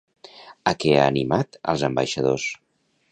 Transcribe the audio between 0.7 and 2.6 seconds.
A què ha animat als ambaixadors?